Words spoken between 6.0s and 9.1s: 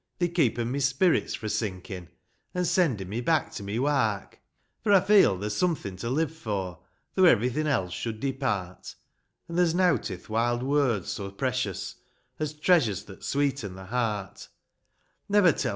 live for, Though everythin' else should depart;